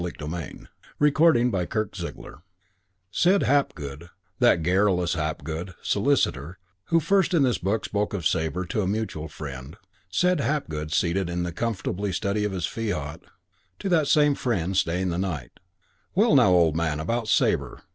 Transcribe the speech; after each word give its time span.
PART 0.01 0.17
FOUR 0.17 0.27
MABEL 0.29 0.67
EFFIE 0.99 1.11
NONA 1.51 1.67
CHAPTER 1.67 2.07
I 2.07 2.27
I 2.27 2.33
Said 3.11 3.43
Hapgood 3.43 4.09
that 4.39 4.63
garrulous 4.63 5.13
Hapgood, 5.13 5.75
solicitor, 5.83 6.57
who 6.85 6.99
first 6.99 7.35
in 7.35 7.43
this 7.43 7.59
book 7.59 7.85
spoke 7.85 8.15
of 8.15 8.25
Sabre 8.25 8.65
to 8.65 8.81
a 8.81 8.87
mutual 8.87 9.27
friend 9.27 9.77
said 10.09 10.39
Hapgood, 10.39 10.91
seated 10.91 11.29
in 11.29 11.43
the 11.43 11.51
comfortable 11.51 12.11
study 12.11 12.43
of 12.43 12.51
his 12.51 12.65
fiat, 12.65 13.21
to 13.77 13.89
that 13.89 14.07
same 14.07 14.33
friend, 14.33 14.75
staying 14.75 15.09
the 15.09 15.19
night: 15.19 15.59
"Well, 16.15 16.33
now, 16.33 16.49
old 16.49 16.75
man, 16.75 16.99
about 16.99 17.27
Sabre. 17.27 17.83